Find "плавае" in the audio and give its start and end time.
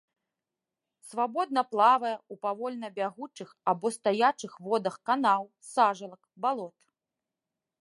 1.73-2.13